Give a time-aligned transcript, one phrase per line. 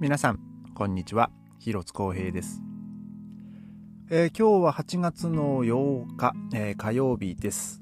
[0.00, 0.38] 皆さん
[0.74, 1.32] こんにちは。
[1.58, 2.62] 広津光平です、
[4.10, 7.80] えー、今日は8月の8日、えー、火曜日です、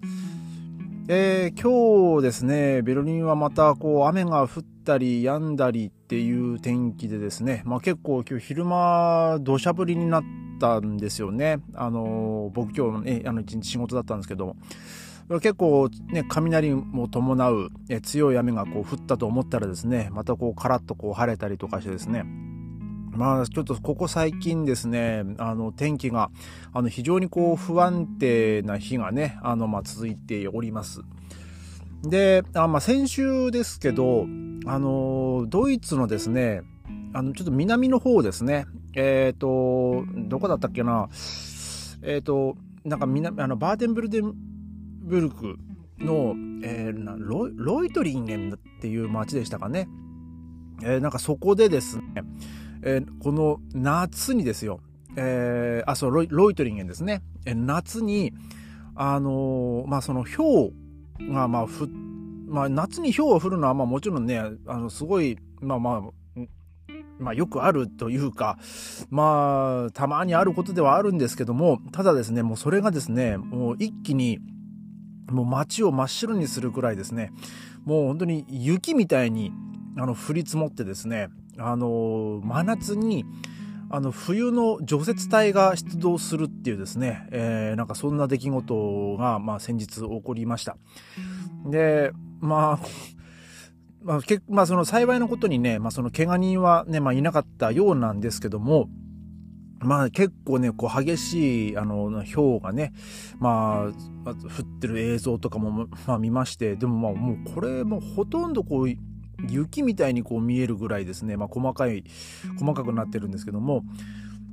[1.08, 10.24] えー、今日ですねベルリンはまたこう雨が降ったり止んだりっていう天気でですね、まあ、結構今日昼間土砂降りになっ
[10.58, 11.58] たんですよね。
[11.74, 14.56] あの僕今日ねあの一日仕事だったんですけど
[15.28, 17.70] 結構ね、雷も伴う
[18.02, 22.24] 強い雨がこう降ったと思ったらですね、またこうカラッとこう晴れたりとかしてですね、
[23.10, 26.30] まあちょっとここ最近ですね、あの天気が
[26.72, 31.00] あの非常にこう不安定な日がね、あのまあ続いております。
[32.04, 34.26] で、あまあ先週ですけど、
[34.66, 36.62] あのドイツのですね、
[37.14, 41.08] あのちょっと南の方ですね、えっ、ー、と、どこだったっけな、
[42.02, 44.34] えっ、ー、と、なんか南あのバーテンブルデン
[45.06, 45.56] ブルク
[45.98, 49.88] の、えー、ロロイトリンゲンっていう町でしたかね。
[50.82, 52.04] えー、なんかそこでですね、
[52.82, 54.80] えー、この夏にですよ、
[55.16, 57.22] えー、あ、そうロイ、ロイトリンゲンですね。
[57.46, 58.34] え、夏に、
[58.94, 60.72] あの、まあ、その氷
[61.32, 61.88] が、まあ、ふ、
[62.48, 66.02] まあ、夏に氷が降るのは、まあ、もちろんね、あの、すごい、まあまあ、
[67.18, 68.58] まあよくあるというか、
[69.08, 74.38] まあたまにあることではあるんですけども、ただですね、もうそれがですね、もう一気に
[75.30, 77.32] もう街を真っ白にするくらいですね、
[77.84, 79.52] もう本当に雪みたいに
[79.98, 83.24] あの降り積もってですね、あの真夏に
[83.88, 90.76] あの冬の除雪隊が出動するっていうですね、えー、なんかそんな出来事が、まあ、先日起こりました。
[91.64, 92.86] で、まあ、
[94.02, 98.88] まあ、けまあ、その幸いなことにね、まあ、その怪我人はね、まあ、いなかったようなんですけども、
[99.80, 102.92] まあ結構ね、こう激しい、あの、氷がね、
[103.38, 103.90] ま
[104.24, 108.88] あ、降ってる映像とかも、まあ見まして、でもまあもうこれもほとんどこう、
[109.48, 112.04] 雪みたいにこう見えるぐらいですね、まあ細かい、
[112.58, 113.84] 細かくなってるんですけども、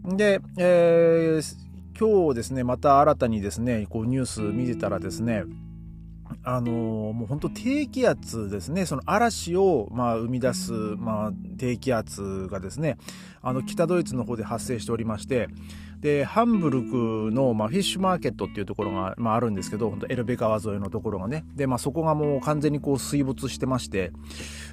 [0.06, 1.56] で、えー、
[1.98, 5.44] 今日ですね、また新たにですね、こうニュース見てたらですね、
[6.44, 12.98] あの、もう本当低気圧ですね、その嵐を、まあ、生み出す、まあ、低気圧がですね、
[13.42, 15.48] あの、北ドイツの方で発生しておりまして、
[16.04, 21.46] で、ハンブルクの、まあ、フィッシュマーケットっていうところが、まあ、あるんですけど、本当エルベ川沿いのところがね。
[21.56, 24.12] で、まあ、そこがもう完全にこう水没してまして、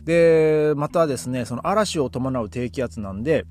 [0.04, 3.46] で、またですね、その嵐を伴う低気圧なんで、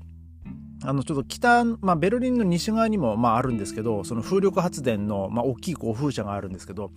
[0.82, 6.90] あの、ちょっと北、まあ、ベルリンの西側にも、まあ、あるんですけど、その風力発電の、まあ、大きいこう風車があるんですけど、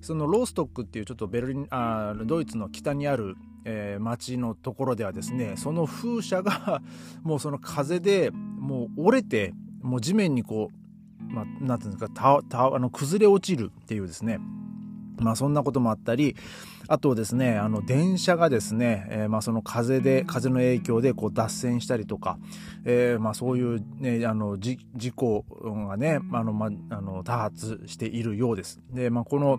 [0.00, 6.82] そのローストックっていうちょっとベルリン、あドイツの北にある、えー、町のところではですね、その風車が
[7.22, 14.38] もうその風で、もう折れて、もう地面にこう、まあ、なんていうんですか、た、た、あの、崩れ落ちるっていうですね、
[15.20, 16.36] まあそんなこともあったり、
[16.88, 22.38] あとですね、あの電車がですね、えー、まあその風で、風の影響でこう脱線したりとか、
[22.84, 24.78] えー、まあそういうね、あの事
[25.14, 25.44] 故
[25.88, 28.80] がね、あの、まあ、あの多発しているようです。
[28.92, 29.58] で、まあこの、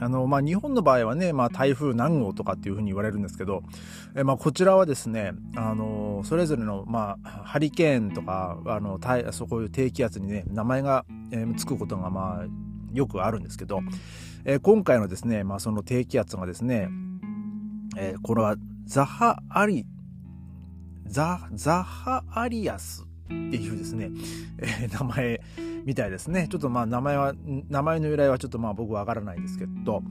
[0.00, 3.62] あの、まあ、日本の場合はね、まあ、台風何号とかっていうふうに言われるんですけど、
[4.14, 9.00] えまあ、こちらはですね、あの、それぞれの、まあ、ハリケーンとか、あの、
[9.32, 12.46] そういう低気圧にね、名前が、えー、つくことが、まあ、
[12.92, 13.80] よくあるんですけど、
[14.44, 16.88] えー、今回のですね、まあ、その低気圧がですね、
[17.96, 19.86] えー、これはザハアリ、
[21.06, 24.10] ザ、ザハアリアスっていうですね、
[24.58, 25.40] えー、名前
[25.84, 26.48] みたいですね。
[26.48, 27.34] ちょっとまあ名前は、
[27.68, 30.02] 名前の由来はちょっとまあ僕わからないんですけど、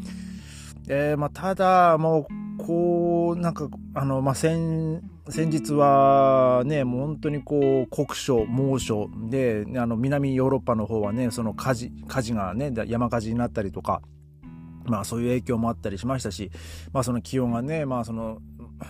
[0.89, 14.01] えー、まあただもう、こう、なんか、あの、まあ先、先日はね、もう本当にこう、酷暑、猛暑で、あの、南ヨーロッパの方はね、その火事、火事がね、山火事になったりとか、
[14.85, 16.49] まあそういう影響もあったりしましたし、
[16.93, 18.39] まあその気温がね、まあその、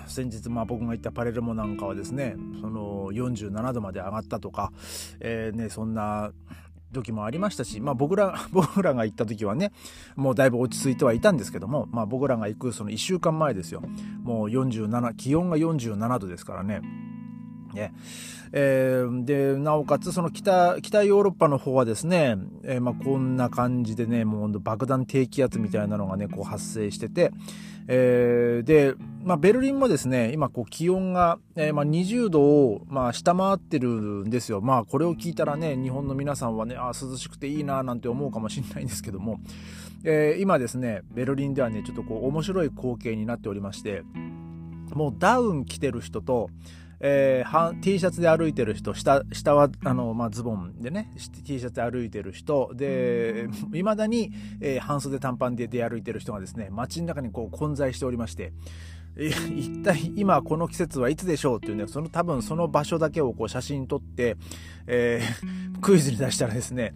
[0.05, 4.71] 先日まあ僕が行ったパレルモなんかはですね、その47度まで上がったとか、
[5.19, 6.31] えー、ね、そんな
[6.91, 9.71] 時もありましたし、まあ僕ら、 僕らが行った時はね、
[10.15, 13.81] もうだいぶ落ち着いてはいたんですけども、まあ僕らが行くその1週間前ですよ。
[14.23, 16.81] もう47、気温が47度ですからね。
[17.77, 17.93] ね
[18.53, 27.31] えー、で、なおかつ、その北、北ヨーロッパの方はですね、えー、まあ、こんな感じでね、もう爆弾低気圧みたいなのがね、こう発生してて、
[27.89, 34.61] えー、で、まあ、ベルリンもですね、今、こう、気温が、えー、まあ、20度を、まあ、下回ってるんですよ。
[34.61, 39.39] まあ、これを聞いたらね、日本の皆さんはね、あ涼しくていいな、なんて思うかもしれないんですけども、
[40.03, 44.03] えー、今ですね、ベルリンではね、ちょっとこう、面白い光景になっておりまして、
[44.93, 46.49] もうダウン着てる人と、
[46.99, 51.11] えー、T シャツで歩いてる人、下、下は、あの、まあ、ズボンでね、
[51.45, 58.53] T シャツで歩いてる人、で、未だに、えー、半袖短パンで出歩いてる人がですね、街の中にこう混在しておりまして、
[59.55, 64.37] 一体今この季節はいつでしょうっていうね、その多分その場所だけをこう写真撮って、
[64.85, 66.93] えー、 クイズに出したらですね、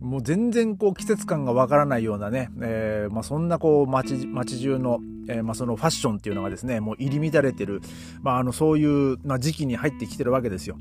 [0.00, 7.80] もう全然こう季節感がわからないようなね、えー、まあ、そんなこう街、街中の、えー、まあ、そのファッションっていうのがですね、もう入り乱れてる、
[8.22, 10.76] まあ、あの、そういう、時期に入ってきてるわけですよ。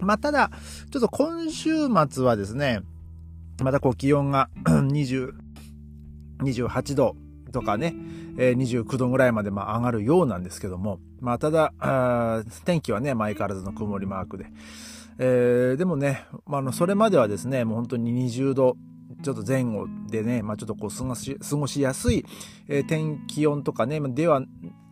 [0.00, 0.50] まあ、ただ、
[0.90, 2.80] ちょっと今週末はですね、
[3.62, 5.32] またこう気温が 20、
[6.42, 7.16] 28度
[7.52, 7.94] とかね、
[8.36, 11.72] えー、29度ぐらいまでま上がるようなんですけども、まあただ、
[12.64, 14.46] 天気はね、相変わらずの曇りマークで、
[15.18, 18.76] えー、でもね、まあ、のそれまではですね、もう本当に20度
[19.22, 22.24] ちょっと前後でね、まあ、ちょっとこう過ごし、過ごしやすい、
[22.68, 24.42] えー、天気温とかね、では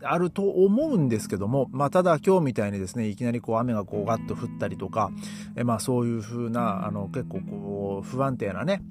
[0.02, 5.10] あると思うんですけども、まあ、ただ今日みたいにですね、いきなりこう雨がこうガッと降ったりとか、
[5.54, 8.82] えー、まあそういう風な、あの結構こう不安定なね、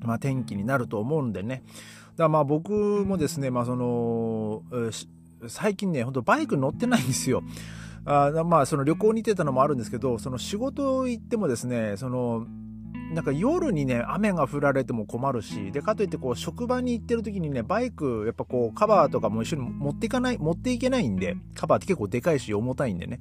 [0.00, 1.62] まあ天気になると思うんでね。
[2.12, 4.62] だからまあ僕もですね、まあその、
[5.48, 7.42] 最近ね、ほんとバイク乗ってないんですよ。
[8.06, 12.46] あまあその旅行に行ってたのもあるんですけどその仕事行ってもですねその
[13.12, 23.20] なんか夜にね雨が降られても困るしでかといってこう職場に行ってる時にねバイクやっぱこうカバーとかも一緒に持っていかない持っていけないんでカバーって結構でかいし重たいんでね。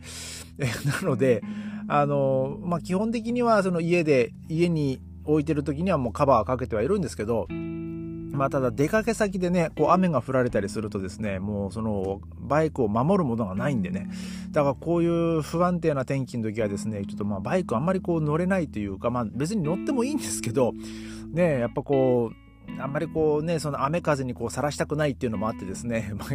[1.01, 1.43] なので
[1.87, 7.47] あのまあ基本的にはその家で家に置いてる時にはもうカバーかけてはいるんですけど
[8.35, 14.09] まあ、ただ出かけ先でね、こう雨が降られたりするとですね、もうそのバイクを守るものがないんでね、
[14.51, 20.73] だからこういう不安定な天気の時はですね、ちょっとまあバイクあんまりこう乗れないというか、まあ別に乗ってもいいんですけど、
[21.31, 26.29] ね、やっぱこう、あんまりこうね、その雨風にこうさらしたくないっていうのもあってですね、 まあ、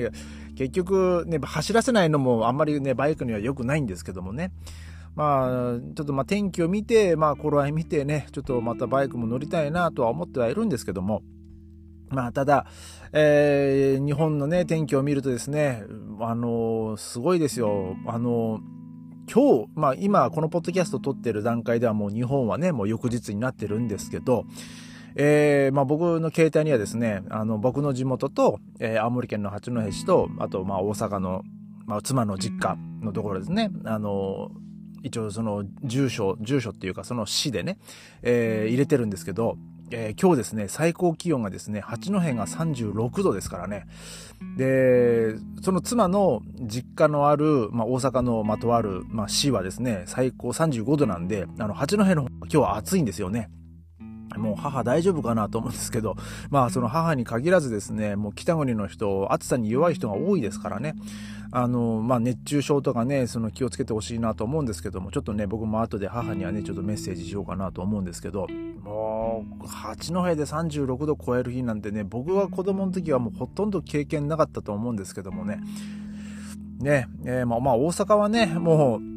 [0.54, 4.52] 結局ね、走らせないのもあんまりね、バイクには良くないんですけどもね。
[5.16, 11.22] まあ、ちょっとまあ天気を見て、まあ頃合い見てね、ちょっとまたバイクも乗りたいなとは思ってはいるんですけども、
[12.10, 12.66] まあ、ただ、
[13.12, 15.84] えー、日本のね、天気を見るとですね、
[16.20, 17.96] あのー、すごいですよ。
[18.06, 24.44] あのー、今日、まあ今このポッドキャスト撮ってる段階ではもう日本はね、もう翌日になってるんですけど、
[25.14, 31.42] えー、まあ僕の携帯にはですね、あの僕の地元と、えー、青森県の八戸市と、あとまあ大阪の、
[31.86, 34.50] まあ妻の実家のところですね、あの
[35.04, 37.78] 一応その住所、住所っていうかその市でね、
[38.22, 39.56] えー、入れてるんですけど、
[39.92, 43.86] えー、今日ですね、最高気温がですね、八戸が36度ですからね。
[44.56, 53.50] で、その妻の実家のある、まあ、大阪のまとある、まあ、市はですね、最高35度なんで、あの、八戸の方今日は暑いんですよね。
[54.36, 56.16] もう母大丈夫かなと思うんですけど、
[56.50, 60.94] まあその母に限らずですね、もう北国の人、暑さに弱い人が多いですからね、
[61.52, 68.46] あの、まあ熱中症とかね、その気をつけてほしいなと思うんですけども、ちょっとね、僕も後で母にはね、ちょっとメッセージしようかなと思うんですけど、
[68.84, 75.60] もう、八戸で36度超える日なんてね、僕が子供の時はもうほとんど経験なかったと思うんですけどもね、
[76.78, 79.09] ね、えー、まあまあ大阪はね、もう、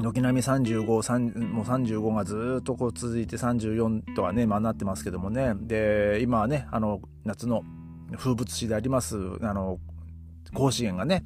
[0.00, 5.54] 軒並み35、もう35がずっとこう続いて34とはね、まあなってますけどもね。
[5.60, 7.62] で、今はね、あの、夏の
[8.16, 9.78] 風物詩であります、あの、
[10.54, 11.24] 甲子園がね、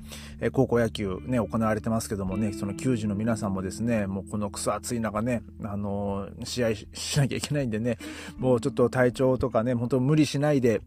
[0.52, 7.98] 高校野球ね、行われてますけどもね、その球児の皆さんもですね、もうこのクソ暑い中ね、あの、試合 しなきゃいけないんでね、
[8.38, 10.80] もうちょっと体調とかね、本当無理しないで、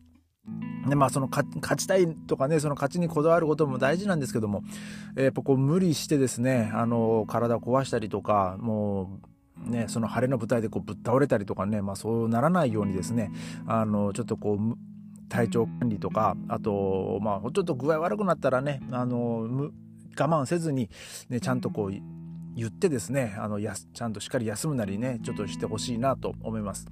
[0.88, 1.48] でまあその勝
[1.78, 4.64] ちたいとかねその勝ちにこだわることも大事なんですけども、
[5.16, 9.20] やっぱこう無理してですねあの体を壊したりとかも
[9.68, 13.32] うねその晴れの舞台でこうぶっ倒れたりとかねまあそうならないようにですね
[13.68, 14.78] あのちょっとこう
[15.30, 19.72] 体調管理とかあとまあちょっと具合悪くなったらねあの我
[20.16, 20.90] 慢せずに、
[21.30, 22.20] ね、ちゃんとこう
[22.56, 26.88] 言ってですねあのやちゃんとしっかり休むなりねちょっとしてほしいなと思います。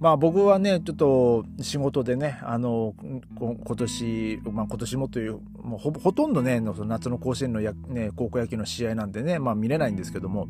[0.00, 2.94] まあ僕はねちょっと仕事でねあの
[3.36, 10.48] 今年、まあ、今年もというもうほほとんどね夏の甲子園のや、ね、高校野球の試合なんでね、まあ、見れないんですけども。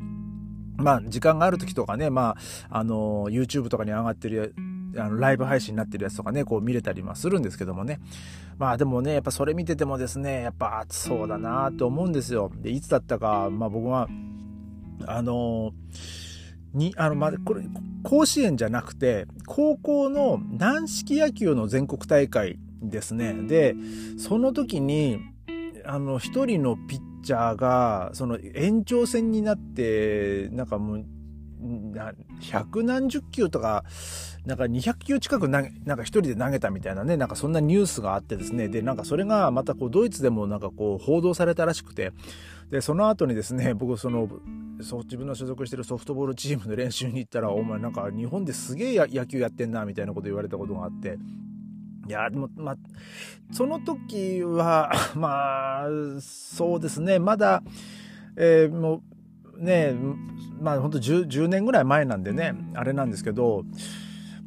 [0.81, 2.37] まあ、時間がある時とかね、ま
[2.71, 4.55] あ、あの、YouTube とかに上がってる
[4.97, 8.00] あのライブ配信になってるやつとかね、こう見れたりもするんですけどもね。
[8.59, 12.50] まあでもね、やっぱそれ見ててもですね、やっぱ暑そうだなと思うんですよ。
[12.57, 14.09] で、いつだったか、まあ僕は、
[15.07, 15.73] あの
[16.75, 17.62] に、あの、まあ、これ、
[18.02, 23.35] 甲子園じゃなくて、高校の軟式野球の全国大会ですね。
[23.35, 23.75] で、
[24.19, 25.19] その時に、
[25.85, 31.05] あの、一人のピッチャーが、その延長戦になって、なんかもう、
[32.40, 33.85] 百何十球とか、
[34.49, 42.12] なんか200球近く、なんか一人で投げたみたいなね、なんかそんなニュースがあってですね、で、なんかそれがまたこうドイツでもなんかこう報道されたらしくて、
[42.71, 44.26] で、その後にですね、 僕その、
[44.81, 51.19] そ自分の所属してるソフトボールチームの練習に行ったら、お前なんか日本ですげえ野球やってんな、みたいなこと言われたことがあって、
[52.09, 52.76] いや、でも、まあ、
[53.52, 55.88] その時は、 まあ、
[56.21, 57.62] そうですね、まだ、
[58.35, 59.02] えー、も
[59.59, 59.95] う、ね、
[60.59, 63.67] まあ、本当 10, 10年ぐらい前なんでね、あれなんですけど、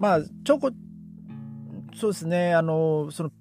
[0.01, 0.71] まあ、ちょこ、
[1.95, 3.31] そうですね、あの、その、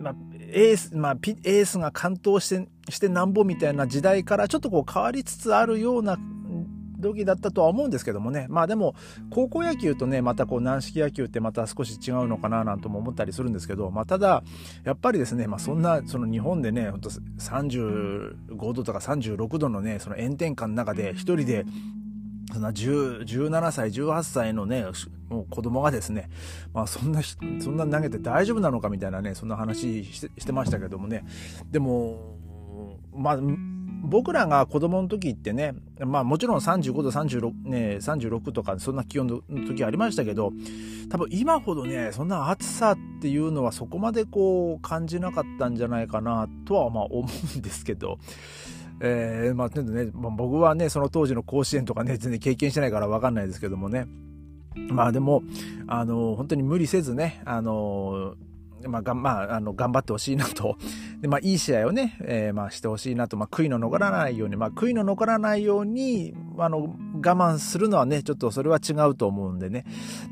[0.00, 0.14] まあ、
[0.50, 6.18] エース、まあ、エースが完投して、してなんぼみたいな時代からちょっとこう変わりつつあるような
[7.00, 8.46] 時だったとは思うんですけどもね。
[8.48, 8.94] まあでも、
[9.30, 14.42] 高校野球とね、またこう軟式野球ってまた少し違うのかななんとも思ったりするんですけど、まあただ、
[14.84, 21.64] やっぱりですね、まあそんな、その日本でね、ほんと35度とか36度のね、その炎天下の中で一人で
[22.52, 24.86] そんな17歳、18歳のね、
[25.28, 26.30] もう子供がですね、
[26.72, 31.24] まあそんな、そんな投げて大丈夫なのかみたいなね、そんな話してましたけどもね。
[31.70, 32.36] でも、
[33.14, 33.38] まあ、
[34.02, 40.52] 僕らが子供の時ってね、まあもちろん35度36、ね、36とかそんな気温の時ありましたけど、
[41.10, 48.18] 多分今ほどね、そんな暑さっていうのはそこまでこう感じなかったんじゃないかなとはまあ思うんですけど、
[49.00, 54.06] えー、まあ、ね、僕はね、その当時の甲子園とかね、全然経験してないからわかんないですけどもね。
[54.90, 55.42] まあでも、
[55.86, 58.34] あの、本当に無理せずね、あの、
[58.86, 60.76] まあ、がまあ、あの、頑張ってほしいなと。
[61.20, 63.36] で、まあ、いい試合をね、えー、まあ、してほしいなと。
[63.36, 69.84] まあ、悔いの残らないように、まあ、悔いの残らないように、あの、我慢するのはね、ちょっとそれは違うと思うんでね。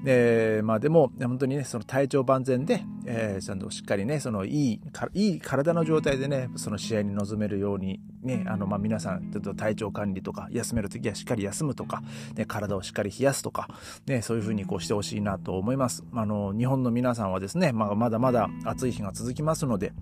[0.04, 4.80] で、まあ、でも、本当にね、その体調万全で、えー、ちゃんとしっかりね、その、いい、
[5.14, 12.02] いい体の状態でね、その試合に臨めるように、ね、あの、まあ、皆さん、ちょっと体調管理とか、休めるときはしっかり休むとか、
[12.36, 13.68] ね、体をしっかり冷やすとか、
[14.06, 16.04] ね、そういうふうにこうしてほしいなと思います。
[16.14, 19.92] あの、日本の皆さんはですね、まあ、まだまだだ暑い日が続きますので、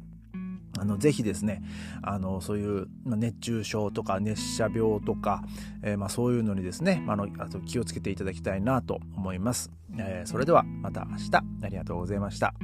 [0.79, 1.63] あの、ぜひですね、
[2.03, 5.43] あの、そういう、ま熱中症とか熱射病とか、
[5.83, 9.71] えー、まあそういうのにですね、あの、あと気をつけていただきたいなと思います。
[9.97, 12.55] えー、それではまた明日、ありがとうございました。